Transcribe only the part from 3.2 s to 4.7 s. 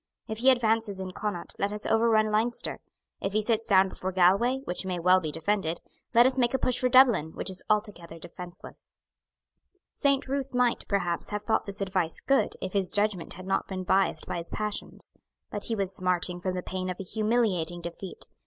If he sits down before Galway,